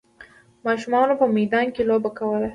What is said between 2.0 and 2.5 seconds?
کوله.